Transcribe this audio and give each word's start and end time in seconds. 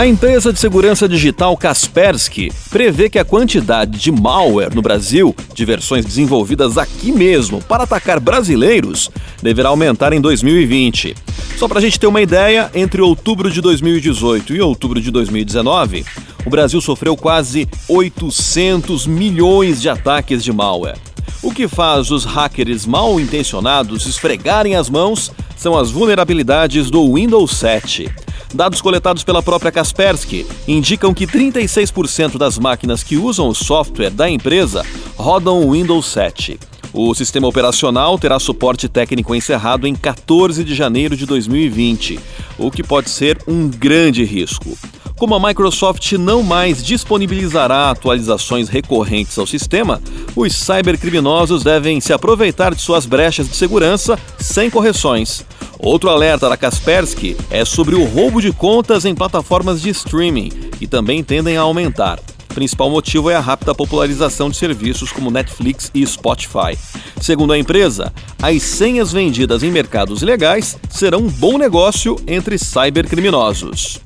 A 0.00 0.06
empresa 0.06 0.50
de 0.50 0.58
segurança 0.58 1.06
digital 1.06 1.54
Kaspersky 1.58 2.50
prevê 2.70 3.10
que 3.10 3.18
a 3.18 3.24
quantidade 3.24 3.98
de 3.98 4.10
malware 4.10 4.74
no 4.74 4.80
Brasil, 4.80 5.36
de 5.52 5.62
versões 5.62 6.06
desenvolvidas 6.06 6.78
aqui 6.78 7.12
mesmo 7.12 7.62
para 7.62 7.84
atacar 7.84 8.18
brasileiros, 8.18 9.10
deverá 9.42 9.68
aumentar 9.68 10.14
em 10.14 10.20
2020. 10.22 11.14
Só 11.58 11.68
para 11.68 11.80
a 11.80 11.82
gente 11.82 12.00
ter 12.00 12.06
uma 12.06 12.22
ideia, 12.22 12.70
entre 12.74 13.02
outubro 13.02 13.50
de 13.50 13.60
2018 13.60 14.54
e 14.54 14.62
outubro 14.62 15.02
de 15.02 15.10
2019, 15.10 16.06
o 16.46 16.48
Brasil 16.48 16.80
sofreu 16.80 17.14
quase 17.14 17.68
800 17.86 19.06
milhões 19.06 19.82
de 19.82 19.90
ataques 19.90 20.42
de 20.42 20.50
malware. 20.50 20.96
O 21.42 21.52
que 21.52 21.68
faz 21.68 22.10
os 22.10 22.24
hackers 22.24 22.86
mal 22.86 23.20
intencionados 23.20 24.06
esfregarem 24.06 24.76
as 24.76 24.88
mãos 24.88 25.30
são 25.58 25.76
as 25.76 25.90
vulnerabilidades 25.90 26.90
do 26.90 27.16
Windows 27.16 27.50
7. 27.50 28.29
Dados 28.52 28.80
coletados 28.80 29.22
pela 29.22 29.42
própria 29.42 29.70
Kaspersky 29.70 30.44
indicam 30.66 31.14
que 31.14 31.26
36% 31.26 32.36
das 32.36 32.58
máquinas 32.58 33.02
que 33.02 33.16
usam 33.16 33.48
o 33.48 33.54
software 33.54 34.10
da 34.10 34.28
empresa 34.28 34.84
rodam 35.16 35.60
o 35.60 35.72
Windows 35.72 36.06
7. 36.06 36.58
O 36.92 37.14
sistema 37.14 37.46
operacional 37.46 38.18
terá 38.18 38.40
suporte 38.40 38.88
técnico 38.88 39.34
encerrado 39.34 39.86
em 39.86 39.94
14 39.94 40.64
de 40.64 40.74
janeiro 40.74 41.16
de 41.16 41.24
2020, 41.24 42.18
o 42.58 42.70
que 42.70 42.82
pode 42.82 43.08
ser 43.08 43.38
um 43.46 43.68
grande 43.68 44.24
risco. 44.24 44.76
Como 45.16 45.34
a 45.34 45.48
Microsoft 45.48 46.12
não 46.12 46.42
mais 46.42 46.82
disponibilizará 46.82 47.90
atualizações 47.90 48.68
recorrentes 48.68 49.38
ao 49.38 49.46
sistema, 49.46 50.02
os 50.34 50.52
cybercriminosos 50.54 51.62
devem 51.62 52.00
se 52.00 52.12
aproveitar 52.12 52.74
de 52.74 52.80
suas 52.80 53.06
brechas 53.06 53.48
de 53.48 53.54
segurança 53.54 54.18
sem 54.38 54.68
correções. 54.68 55.44
Outro 55.82 56.10
alerta 56.10 56.46
da 56.48 56.58
Kaspersky 56.58 57.36
é 57.50 57.64
sobre 57.64 57.94
o 57.94 58.04
roubo 58.04 58.40
de 58.40 58.52
contas 58.52 59.06
em 59.06 59.14
plataformas 59.14 59.80
de 59.80 59.88
streaming, 59.88 60.50
que 60.78 60.86
também 60.86 61.24
tendem 61.24 61.56
a 61.56 61.62
aumentar. 61.62 62.20
O 62.50 62.54
principal 62.54 62.90
motivo 62.90 63.30
é 63.30 63.34
a 63.34 63.40
rápida 63.40 63.74
popularização 63.74 64.50
de 64.50 64.56
serviços 64.56 65.10
como 65.10 65.30
Netflix 65.30 65.90
e 65.94 66.06
Spotify. 66.06 66.76
Segundo 67.20 67.54
a 67.54 67.58
empresa, 67.58 68.12
as 68.42 68.62
senhas 68.62 69.10
vendidas 69.10 69.62
em 69.62 69.70
mercados 69.70 70.20
ilegais 70.20 70.76
serão 70.90 71.20
um 71.20 71.30
bom 71.30 71.56
negócio 71.56 72.16
entre 72.26 72.58
cybercriminosos. 72.58 74.00